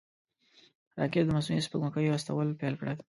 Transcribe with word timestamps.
راکټ 0.99 1.23
د 1.25 1.29
مصنوعي 1.37 1.61
سپوږمکیو 1.65 2.15
استول 2.17 2.47
پیل 2.59 2.73
کړل 2.79 2.95